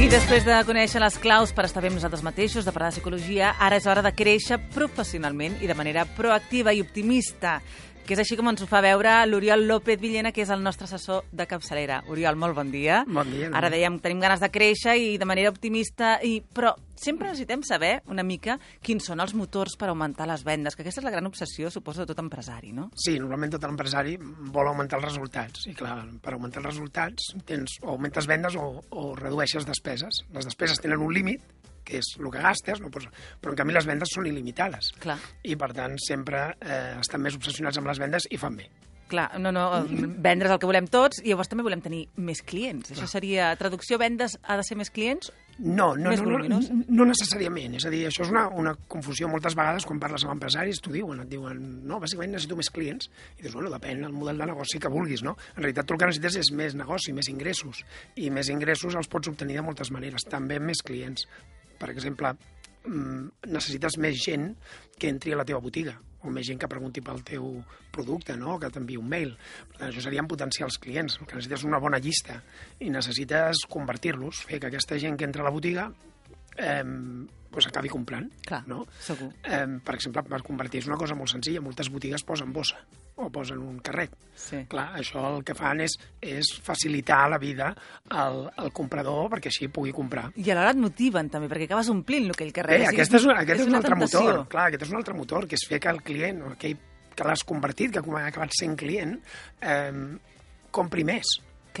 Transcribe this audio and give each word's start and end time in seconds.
I 0.00 0.06
després 0.08 0.46
de 0.48 0.54
conèixer 0.64 0.96
les 1.02 1.18
claus 1.20 1.50
per 1.52 1.66
estar 1.66 1.82
bé 1.84 1.90
amb 1.90 1.98
nosaltres 1.98 2.22
mateixos, 2.24 2.64
de 2.64 2.72
parlar 2.72 2.88
de 2.88 2.96
psicologia, 2.96 3.50
ara 3.60 3.76
és 3.76 3.84
hora 3.84 4.00
de 4.00 4.14
créixer 4.16 4.56
professionalment 4.72 5.58
i 5.60 5.68
de 5.68 5.76
manera 5.76 6.06
proactiva 6.16 6.72
i 6.72 6.80
optimista, 6.80 7.58
que 8.10 8.16
és 8.18 8.24
així 8.24 8.34
com 8.34 8.48
ens 8.50 8.58
ho 8.58 8.66
fa 8.66 8.80
veure 8.82 9.12
l'Oriol 9.30 9.68
López 9.68 10.00
Villena, 10.02 10.32
que 10.34 10.42
és 10.42 10.50
el 10.50 10.64
nostre 10.64 10.88
assessor 10.88 11.28
de 11.30 11.44
capçalera. 11.46 12.00
Oriol, 12.10 12.34
molt 12.34 12.56
bon 12.56 12.72
dia. 12.72 13.04
Bon 13.06 13.28
dia. 13.30 13.52
Ara 13.54 13.68
dèiem, 13.70 14.00
tenim 14.02 14.18
ganes 14.18 14.42
de 14.42 14.48
créixer 14.50 14.96
i 14.98 15.12
de 15.20 15.28
manera 15.30 15.52
optimista, 15.52 16.16
i... 16.26 16.40
però 16.42 16.72
sempre 16.98 17.28
necessitem 17.28 17.62
saber 17.62 17.92
una 18.10 18.24
mica 18.26 18.56
quins 18.82 19.06
són 19.06 19.22
els 19.22 19.36
motors 19.38 19.78
per 19.78 19.92
augmentar 19.92 20.26
les 20.26 20.42
vendes, 20.42 20.74
que 20.74 20.82
aquesta 20.82 21.04
és 21.04 21.06
la 21.06 21.14
gran 21.14 21.30
obsessió, 21.30 21.70
suposo, 21.70 22.02
de 22.02 22.10
tot 22.10 22.18
empresari, 22.24 22.74
no? 22.74 22.88
Sí, 22.98 23.14
normalment 23.22 23.54
tot 23.54 23.68
l'empresari 23.68 24.16
vol 24.18 24.72
augmentar 24.72 24.98
els 24.98 25.06
resultats. 25.06 25.70
I 25.70 25.76
clar, 25.78 26.00
per 26.18 26.34
augmentar 26.34 26.64
els 26.64 26.72
resultats 26.72 27.30
tens 27.46 27.78
o 27.84 27.94
augmentes 27.94 28.26
vendes 28.26 28.58
o, 28.58 28.72
o 28.90 29.06
redueixes 29.22 29.70
despeses. 29.70 30.24
Les 30.34 30.50
despeses 30.50 30.82
tenen 30.82 31.06
un 31.06 31.14
límit, 31.14 31.46
que 31.90 32.00
és 32.02 32.12
el 32.20 32.30
que 32.30 32.44
gastes, 32.44 32.82
no? 32.82 32.92
però, 32.94 33.10
però 33.40 33.54
en 33.54 33.62
canvi 33.62 33.76
les 33.76 33.88
vendes 33.88 34.14
són 34.14 34.28
il·limitades. 34.30 34.94
Clar. 35.02 35.18
I 35.42 35.58
per 35.60 35.72
tant 35.76 35.98
sempre 36.02 36.46
eh, 36.60 37.00
estan 37.00 37.24
més 37.24 37.36
obsessionats 37.38 37.80
amb 37.80 37.90
les 37.90 38.02
vendes 38.02 38.30
i 38.30 38.40
fan 38.40 38.62
bé. 38.62 38.70
Clar, 39.10 39.26
no, 39.42 39.50
no, 39.50 39.64
vendre's 40.22 40.52
el 40.54 40.60
que 40.62 40.68
volem 40.70 40.86
tots 40.86 41.18
i 41.24 41.32
llavors 41.32 41.50
també 41.50 41.64
volem 41.66 41.80
tenir 41.82 42.04
més 42.22 42.44
clients. 42.46 42.92
Això 42.94 43.08
seria, 43.10 43.48
traducció, 43.58 43.98
vendes 43.98 44.36
ha 44.46 44.54
de 44.60 44.66
ser 44.66 44.78
més 44.78 44.92
clients? 44.94 45.32
No, 45.60 45.90
no, 45.98 46.08
Més 46.08 46.22
no, 46.24 46.38
no, 46.48 46.58
no 46.88 47.04
necessàriament. 47.04 47.74
És 47.76 47.84
a 47.84 47.90
dir, 47.92 48.04
això 48.08 48.22
és 48.24 48.30
una, 48.32 48.46
una 48.56 48.72
confusió 48.88 49.28
moltes 49.28 49.56
vegades 49.58 49.84
quan 49.84 49.98
parles 50.00 50.24
amb 50.24 50.32
empresaris, 50.36 50.78
t'ho 50.80 50.94
diuen, 50.94 51.20
et 51.20 51.28
diuen, 51.28 51.58
no, 51.90 51.98
bàsicament 52.00 52.32
necessito 52.32 52.56
més 52.56 52.70
clients. 52.72 53.10
I 53.36 53.44
dius, 53.44 53.58
bueno, 53.58 53.72
depèn 53.74 54.06
del 54.06 54.14
model 54.16 54.40
de 54.40 54.48
negoci 54.48 54.80
que 54.80 54.92
vulguis, 54.92 55.24
no? 55.26 55.34
En 55.56 55.64
realitat 55.64 55.90
tu 55.90 55.98
el 55.98 56.00
que 56.00 56.08
necessites 56.08 56.38
és 56.40 56.52
més 56.56 56.78
negoci, 56.78 57.12
més 57.12 57.28
ingressos. 57.28 57.82
I 58.16 58.30
més 58.32 58.48
ingressos 58.54 58.96
els 58.96 59.10
pots 59.10 59.34
obtenir 59.34 59.58
de 59.58 59.66
moltes 59.66 59.92
maneres, 59.92 60.24
també 60.30 60.62
amb 60.62 60.70
més 60.70 60.80
clients. 60.86 61.26
Per 61.80 61.90
exemple, 61.92 62.34
mm, 62.84 63.48
necessites 63.48 63.98
més 63.98 64.20
gent 64.20 64.52
que 65.00 65.08
entri 65.08 65.32
a 65.32 65.40
la 65.40 65.48
teva 65.48 65.62
botiga 65.64 65.96
o 66.20 66.30
més 66.32 66.44
gent 66.44 66.58
que 66.60 66.68
pregunti 66.68 67.00
pel 67.00 67.22
teu 67.24 67.46
producte, 67.94 68.36
no? 68.36 68.58
que 68.60 68.68
t'enviï 68.72 68.98
un 69.00 69.08
mail. 69.08 69.32
Per 69.70 69.78
tant, 69.78 69.88
això 69.88 70.04
serien 70.04 70.28
potencials 70.28 70.76
clients. 70.82 71.16
Que 71.24 71.38
necessites 71.38 71.64
una 71.64 71.80
bona 71.80 72.00
llista 72.02 72.42
i 72.84 72.90
necessites 72.92 73.64
convertir-los, 73.72 74.44
fer 74.48 74.60
que 74.60 74.68
aquesta 74.68 74.98
gent 75.00 75.16
que 75.16 75.28
entra 75.28 75.40
a 75.44 75.48
la 75.48 75.54
botiga 75.54 75.88
eh, 76.58 76.84
pues 77.50 77.66
acabi 77.66 77.88
comprant. 77.90 78.30
Clar, 78.46 78.62
no? 78.68 78.84
segur. 79.02 79.32
Eh, 79.44 79.66
per 79.84 79.94
exemple, 79.96 80.22
per 80.22 80.42
convertir 80.46 80.80
és 80.84 80.86
una 80.86 80.96
cosa 80.96 81.14
molt 81.18 81.30
senzilla. 81.32 81.60
Moltes 81.60 81.90
botigues 81.90 82.22
posen 82.24 82.52
bossa 82.52 82.78
o 83.20 83.28
posen 83.28 83.58
un 83.58 83.80
carret. 83.84 84.14
Sí. 84.38 84.62
Clar, 84.70 84.86
això 84.96 85.20
el 85.36 85.42
que 85.44 85.52
fan 85.58 85.82
és, 85.84 85.96
és 86.24 86.46
facilitar 86.64 87.24
la 87.28 87.36
vida 87.42 87.72
al, 88.08 88.46
al 88.56 88.70
comprador 88.72 89.28
perquè 89.34 89.50
així 89.50 89.68
pugui 89.68 89.92
comprar. 89.92 90.30
I 90.40 90.46
alhora 90.54 90.70
et 90.72 90.80
motiven 90.80 91.28
també, 91.28 91.50
perquè 91.50 91.66
acabes 91.68 91.90
omplint 91.92 92.30
aquell 92.32 92.52
carrer. 92.56 92.78
Bé, 92.78 92.86
O 92.86 92.90
sigui, 92.90 93.00
aquest 93.02 93.18
és, 93.20 93.26
un- 93.28 93.36
aquest 93.36 93.60
és, 93.60 93.66
un 93.66 93.74
una 93.74 93.82
altre 93.82 93.94
tentació. 93.98 94.22
motor, 94.22 94.46
clar, 94.48 94.68
aquest 94.70 94.86
és 94.86 94.94
un 94.94 94.96
altre 95.02 95.14
motor, 95.18 95.46
que 95.50 95.58
és 95.60 95.66
fer 95.68 95.80
que 95.82 95.90
el 95.92 96.00
client, 96.06 96.40
aquell 96.54 96.78
que 97.14 97.24
l'has 97.28 97.42
convertit, 97.44 97.92
que 97.92 97.98
ha 98.00 98.26
acabat 98.30 98.54
sent 98.56 98.78
client, 98.80 99.18
eh, 99.60 99.92
compri 100.70 101.04
més. 101.04 101.26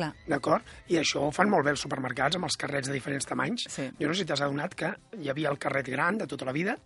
Clar, 0.00 0.10
D'acord? 0.32 0.64
I 0.88 0.96
això 1.00 1.26
ho 1.26 1.30
fan 1.36 1.50
molt 1.52 1.66
bé 1.66 1.74
els 1.74 1.82
supermercats 1.84 2.36
amb 2.38 2.48
els 2.48 2.56
carrets 2.56 2.88
de 2.88 2.94
diferents 2.96 3.26
tamanys. 3.28 3.66
Sí. 3.68 3.90
Jo 4.00 4.08
no 4.08 4.14
sé 4.16 4.22
si 4.24 4.28
t'has 4.30 4.40
adonat 4.46 4.74
que 4.74 4.94
hi 5.20 5.28
havia 5.28 5.50
el 5.52 5.58
carret 5.60 5.88
gran 5.92 6.16
de 6.18 6.26
tota 6.30 6.46
la 6.48 6.52
vida, 6.56 6.76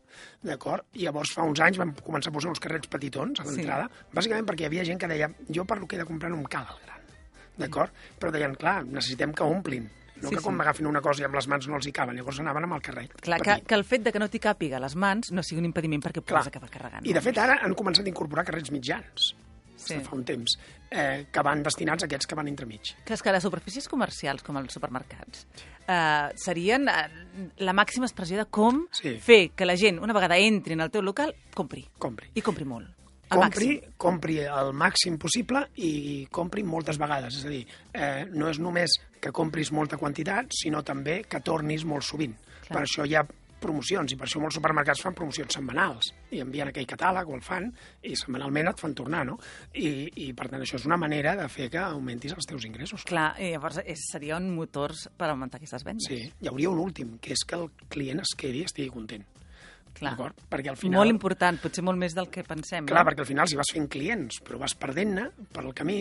d'acord? 0.43 0.85
I 0.99 1.05
llavors 1.07 1.33
fa 1.35 1.47
uns 1.47 1.61
anys 1.63 1.79
vam 1.79 1.95
començar 2.03 2.33
a 2.33 2.37
posar 2.37 2.51
uns 2.51 2.61
carrets 2.61 2.89
petitons 2.91 3.41
a 3.41 3.45
Sí. 3.45 3.57
l'entrada, 3.61 3.89
bàsicament 4.13 4.47
perquè 4.49 4.63
hi 4.67 4.71
havia 4.73 4.85
gent 4.85 4.99
que 5.01 5.07
deia 5.09 5.31
jo 5.49 5.65
per 5.65 5.79
lo 5.79 5.87
que 5.87 5.97
he 5.97 5.99
de 6.01 6.05
comprar 6.07 6.31
no 6.31 6.39
em 6.39 6.45
cal 6.45 6.67
el 6.69 6.81
gran, 6.85 7.01
d'acord? 7.57 7.93
Però 8.19 8.33
deien, 8.33 8.55
clar, 8.57 8.85
necessitem 8.85 9.33
que 9.33 9.43
omplin, 9.45 9.85
no 10.17 10.29
Sí, 10.29 10.37
que 10.37 10.43
quan 10.43 10.55
sí. 10.55 10.59
m'agafin 10.59 10.87
una 10.87 11.01
cosa 11.03 11.23
i 11.23 11.25
amb 11.27 11.35
les 11.35 11.47
mans 11.49 11.67
no 11.69 11.77
els 11.77 11.87
hi 11.87 11.93
caben, 11.93 12.17
llavors 12.17 12.39
anaven 12.41 12.65
amb 12.65 12.75
el 12.75 12.83
carret. 12.83 13.13
clar 13.21 13.41
que, 13.41 13.51
petit. 13.51 13.67
que 13.69 13.75
el 13.75 13.85
fet 13.85 14.03
de 14.03 14.13
que 14.13 14.19
no 14.19 14.29
t'hi 14.29 14.39
càpiga 14.41 14.81
les 14.81 14.95
mans 14.97 15.31
no 15.33 15.43
sigui 15.43 15.59
un 15.61 15.67
impediment 15.67 16.01
perquè 16.03 16.23
puguis 16.23 16.47
acabar 16.47 16.71
carregant. 16.71 17.05
I 17.07 17.13
de 17.13 17.21
fet 17.21 17.37
ara 17.39 17.59
han 17.63 17.75
començat 17.75 18.05
a 18.07 18.09
incorporar 18.09 18.45
carrets 18.45 18.71
mitjans, 18.71 19.34
Sí. 19.89 20.01
fa 20.01 20.17
un 20.17 20.25
temps, 20.25 20.57
eh, 20.91 21.27
que 21.31 21.43
van 21.43 21.63
destinats 21.63 22.03
a 22.03 22.07
aquests 22.07 22.27
que 22.27 22.35
van 22.35 22.49
entremig. 22.49 22.95
Que 23.05 23.15
és 23.15 23.23
que 23.23 23.33
les 23.33 23.43
superfícies 23.43 23.89
comercials, 23.89 24.43
com 24.43 24.57
els 24.57 24.73
supermercats, 24.73 25.47
eh, 25.87 26.29
serien 26.37 26.89
eh, 26.89 27.51
la 27.59 27.73
màxima 27.73 28.07
expressió 28.07 28.37
de 28.39 28.47
com 28.47 28.87
Sí. 28.91 29.19
fer 29.21 29.51
que 29.55 29.67
la 29.67 29.77
gent, 29.77 29.99
una 30.01 30.13
vegada 30.15 30.39
entri 30.39 30.73
en 30.75 30.81
el 30.81 30.91
teu 30.91 31.03
local, 31.03 31.35
compri. 31.55 31.87
Compri. 31.99 32.31
I 32.35 32.41
compri 32.43 32.65
molt. 32.65 32.89
Compri, 33.35 33.67
màxim. 33.81 33.95
compri 33.97 34.39
el 34.45 34.73
màxim 34.75 35.17
possible 35.19 35.69
i 35.77 36.27
compri 36.31 36.63
moltes 36.63 36.99
vegades. 36.99 37.35
És 37.39 37.45
a 37.47 37.49
dir, 37.49 37.67
eh, 37.93 38.27
no 38.31 38.49
és 38.49 38.59
només 38.61 38.91
que 39.21 39.33
compris 39.33 39.73
molta 39.73 39.97
quantitat, 39.97 40.47
sinó 40.53 40.83
també 40.85 41.25
que 41.25 41.41
tornis 41.41 41.85
molt 41.85 42.03
sovint. 42.05 42.37
Clar. 42.37 42.69
Per 42.69 42.83
això 42.83 43.07
hi 43.09 43.15
ha 43.15 43.25
promocions 43.65 44.13
i 44.13 44.19
per 44.21 44.29
això 44.29 44.43
molts 44.43 44.59
supermercats 44.61 45.03
fan 45.05 45.17
promocions 45.17 45.57
setmanals 45.59 46.13
i 46.35 46.43
envien 46.45 46.71
aquell 46.71 46.89
catàleg 46.89 47.31
o 47.31 47.37
el 47.39 47.45
fan 47.45 47.71
i 48.05 48.15
setmanalment 48.19 48.71
et 48.71 48.85
fan 48.85 48.97
tornar, 48.97 49.25
no? 49.29 49.39
I, 49.73 49.91
i 50.27 50.31
per 50.37 50.51
tant 50.53 50.63
això 50.65 50.79
és 50.81 50.89
una 50.89 51.01
manera 51.01 51.35
de 51.41 51.49
fer 51.53 51.71
que 51.73 51.83
augmentis 51.83 52.37
els 52.37 52.49
teus 52.51 52.67
ingressos. 52.69 53.07
Clar, 53.09 53.33
i 53.41 53.55
llavors 53.55 53.81
és, 53.85 54.09
serien 54.13 54.51
motors 54.55 55.09
per 55.19 55.31
augmentar 55.33 55.61
aquestes 55.61 55.87
vendes. 55.87 56.11
Sí, 56.11 56.21
hi 56.29 56.51
hauria 56.53 56.73
un 56.73 56.83
últim, 56.85 57.17
que 57.23 57.35
és 57.35 57.47
que 57.49 57.59
el 57.59 57.71
client 57.89 58.23
es 58.25 58.37
quedi 58.39 58.63
i 58.65 58.69
estigui 58.69 58.93
content. 58.95 59.25
Clar. 59.95 60.15
Perquè 60.51 60.73
al 60.73 60.79
final... 60.81 61.01
Molt 61.05 61.15
important, 61.15 61.61
potser 61.63 61.85
molt 61.87 62.01
més 62.01 62.15
del 62.17 62.29
que 62.33 62.45
pensem. 62.47 62.87
Clar, 62.91 63.05
no? 63.05 63.11
perquè 63.11 63.25
al 63.25 63.31
final 63.31 63.51
si 63.51 63.59
vas 63.59 63.71
fent 63.73 63.89
clients 63.93 64.41
però 64.45 64.59
vas 64.61 64.75
perdent-ne 64.79 65.29
per 65.55 65.65
el 65.65 65.75
camí, 65.77 66.01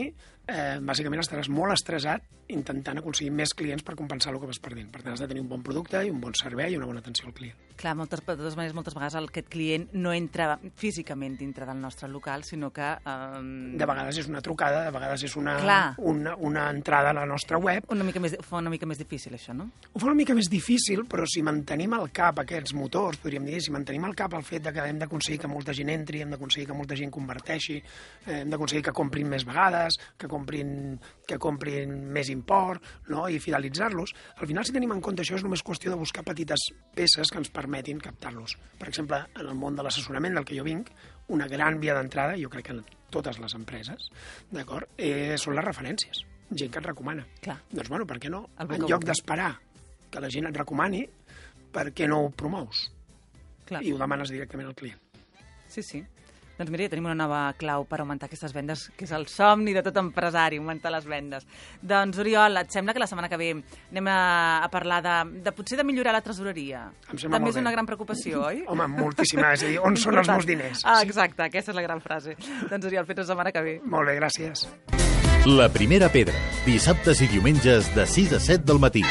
eh, 0.50 0.80
bàsicament 0.84 1.22
estaràs 1.24 1.50
molt 1.54 1.76
estressat 1.78 2.26
intentant 2.52 3.00
aconseguir 3.00 3.32
més 3.32 3.54
clients 3.56 3.84
per 3.86 3.96
compensar 3.96 4.34
el 4.34 4.40
que 4.42 4.50
vas 4.50 4.60
perdent. 4.62 4.90
Per 4.92 5.02
tant, 5.02 5.14
has 5.14 5.22
de 5.24 5.28
tenir 5.30 5.42
un 5.42 5.48
bon 5.50 5.62
producte 5.64 6.02
i 6.04 6.12
un 6.12 6.20
bon 6.22 6.34
servei 6.38 6.74
i 6.74 6.78
una 6.78 6.86
bona 6.90 7.00
atenció 7.00 7.30
al 7.30 7.34
client. 7.34 7.56
Clar, 7.80 7.96
moltes, 7.98 8.20
de 8.20 8.36
totes 8.36 8.58
maneres, 8.60 8.76
moltes 8.76 8.94
vegades 8.94 9.16
aquest 9.18 9.48
client 9.50 9.88
no 9.96 10.12
entra 10.14 10.60
físicament 10.78 11.38
dintre 11.40 11.66
del 11.66 11.80
nostre 11.82 12.10
local, 12.12 12.44
sinó 12.44 12.70
que... 12.76 12.84
Eh, 13.00 13.42
De 13.80 13.88
vegades 13.88 14.20
és 14.22 14.28
una 14.30 14.42
trucada, 14.46 14.84
de 14.86 14.92
vegades 14.94 15.24
és 15.24 15.38
una, 15.40 15.56
Clar. 15.64 15.96
una, 15.98 16.36
una 16.36 16.68
entrada 16.70 17.10
a 17.10 17.18
la 17.22 17.26
nostra 17.26 17.58
web. 17.58 17.88
una 17.90 18.04
mica 18.04 18.20
més, 18.20 18.36
fa 18.44 18.60
una 18.60 18.70
mica 18.70 18.86
més 18.86 19.00
difícil, 19.00 19.34
això, 19.40 19.56
no? 19.58 19.70
Ho 19.94 20.00
fa 20.04 20.12
una 20.12 20.20
mica 20.20 20.36
més 20.36 20.52
difícil, 20.52 21.06
però 21.10 21.26
si 21.26 21.42
mantenim 21.42 21.96
al 21.98 22.12
cap 22.12 22.44
aquests 22.44 22.76
motors, 22.78 23.18
podríem 23.24 23.48
dir, 23.48 23.62
si 23.64 23.72
mantenim 23.72 23.83
al 23.90 24.16
cap 24.16 24.34
el 24.34 24.44
fet 24.44 24.64
de 24.64 24.74
que 24.74 24.86
hem 24.88 25.00
d'aconseguir 25.00 25.40
que 25.40 25.48
molta 25.48 25.74
gent 25.74 25.90
entri, 25.90 26.22
hem 26.22 26.32
d'aconseguir 26.32 26.68
que 26.68 26.74
molta 26.78 26.96
gent 26.96 27.12
converteixi, 27.12 27.78
eh, 28.26 28.42
hem 28.42 28.50
d'aconseguir 28.50 28.84
que 28.84 28.94
comprin 28.94 29.28
més 29.28 29.46
vegades, 29.46 29.98
que 30.18 30.28
comprin, 30.28 31.00
que 31.28 31.38
comprin 31.38 32.12
més 32.14 32.30
import, 32.30 32.84
no? 33.10 33.28
i 33.28 33.40
fidelitzar-los. 33.40 34.14
Al 34.38 34.48
final, 34.48 34.66
si 34.66 34.74
tenim 34.74 34.92
en 34.92 35.02
compte 35.02 35.22
això, 35.22 35.36
és 35.36 35.44
només 35.44 35.64
qüestió 35.64 35.92
de 35.92 35.98
buscar 36.00 36.24
petites 36.24 36.70
peces 36.96 37.30
que 37.30 37.38
ens 37.38 37.50
permetin 37.50 38.00
captar-los. 38.00 38.58
Per 38.80 38.88
exemple, 38.88 39.20
en 39.36 39.48
el 39.48 39.56
món 39.56 39.76
de 39.76 39.84
l'assessorament 39.84 40.36
del 40.36 40.46
que 40.46 40.58
jo 40.58 40.64
vinc, 40.64 40.92
una 41.34 41.48
gran 41.48 41.80
via 41.80 41.96
d'entrada, 41.98 42.38
jo 42.40 42.50
crec 42.50 42.70
que 42.70 42.78
en 42.78 42.84
totes 43.14 43.40
les 43.40 43.54
empreses, 43.56 44.10
d'acord, 44.52 44.90
eh, 44.98 45.36
són 45.38 45.56
les 45.56 45.66
referències. 45.66 46.26
Gent 46.54 46.72
que 46.72 46.82
et 46.82 46.86
recomana. 46.86 47.26
Clar. 47.42 47.60
Doncs, 47.72 47.90
bueno, 47.90 48.06
per 48.06 48.20
què 48.20 48.30
no? 48.30 48.48
En 48.60 48.88
lloc 48.88 49.06
d'esperar 49.06 49.54
que 50.12 50.22
la 50.22 50.30
gent 50.30 50.50
et 50.50 50.58
recomani, 50.58 51.06
per 51.74 51.90
què 51.96 52.08
no 52.10 52.20
ho 52.26 52.30
promous? 52.38 52.92
Clar. 53.68 53.84
I 53.84 53.94
ho 53.94 54.02
demanes 54.02 54.34
directament 54.34 54.70
al 54.72 54.76
client. 54.76 55.00
Sí, 55.68 55.82
sí. 55.82 56.04
Doncs 56.54 56.70
mira, 56.70 56.86
ja 56.86 56.92
tenim 56.92 57.08
una 57.08 57.18
nova 57.18 57.40
clau 57.58 57.82
per 57.90 57.98
augmentar 58.04 58.28
aquestes 58.30 58.54
vendes, 58.54 58.86
que 58.94 59.08
és 59.08 59.14
el 59.16 59.26
somni 59.32 59.74
de 59.74 59.82
tot 59.86 59.98
empresari, 59.98 60.60
augmentar 60.62 60.92
les 60.94 61.08
vendes. 61.10 61.48
Doncs, 61.82 62.20
Oriol, 62.22 62.60
et 62.62 62.70
sembla 62.76 62.94
que 62.94 63.02
la 63.02 63.08
setmana 63.10 63.30
que 63.32 63.40
ve 63.42 63.50
anem 63.56 64.10
a, 64.14 64.20
a 64.62 64.70
parlar 64.74 65.02
de, 65.02 65.18
de 65.48 65.56
potser 65.58 65.82
de 65.82 65.88
millorar 65.88 66.14
la 66.14 66.22
tresoreria? 66.22 66.86
Em 67.10 67.18
sembla 67.18 67.40
També 67.40 67.50
molt 67.50 67.58
és 67.58 67.62
una 67.64 67.74
gran 67.74 67.90
preocupació, 67.90 68.46
oi? 68.52 68.62
Home, 68.72 68.88
moltíssima. 69.00 69.50
És 69.58 69.66
a 69.66 69.72
dir, 69.72 69.80
on 69.82 69.98
són 69.98 70.22
els 70.22 70.30
meus 70.30 70.50
diners? 70.50 70.86
Ah, 70.86 71.02
exacte, 71.02 71.48
aquesta 71.50 71.74
és 71.74 71.80
la 71.80 71.88
gran 71.90 72.04
frase. 72.06 72.38
doncs, 72.70 72.86
Oriol, 72.86 73.10
fins 73.10 73.26
la 73.26 73.32
setmana 73.34 73.56
que 73.56 73.66
ve. 73.66 73.80
Molt 73.84 74.14
bé, 74.14 74.20
gràcies. 74.22 74.68
La 75.50 75.68
primera 75.74 76.08
pedra, 76.14 76.38
dissabtes 76.68 77.20
i 77.26 77.34
diumenges 77.34 77.90
de 77.98 78.06
6 78.08 78.38
a 78.38 78.44
7 78.54 78.70
del 78.70 78.80
matí. 78.80 79.04